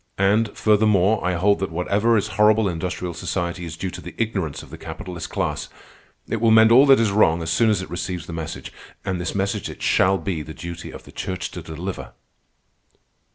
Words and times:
And, 0.17 0.49
furthermore, 0.57 1.23
I 1.23 1.35
hold 1.35 1.59
that 1.59 1.69
whatever 1.69 2.17
is 2.17 2.29
horrible 2.29 2.65
in 2.67 2.73
industrial 2.73 3.13
society 3.13 3.65
is 3.65 3.77
due 3.77 3.91
to 3.91 4.01
the 4.01 4.15
ignorance 4.17 4.63
of 4.63 4.71
the 4.71 4.77
capitalist 4.79 5.29
class. 5.29 5.69
It 6.27 6.41
will 6.41 6.49
mend 6.49 6.71
all 6.71 6.87
that 6.87 6.99
is 6.99 7.11
wrong 7.11 7.43
as 7.43 7.51
soon 7.51 7.69
as 7.69 7.83
it 7.83 7.89
receives 7.91 8.25
the 8.25 8.33
message. 8.33 8.73
And 9.05 9.21
this 9.21 9.35
message 9.35 9.69
it 9.69 9.83
shall 9.83 10.17
be 10.17 10.41
the 10.41 10.55
duty 10.55 10.89
of 10.89 11.03
the 11.03 11.11
Church 11.11 11.51
to 11.51 11.61
deliver." 11.61 12.13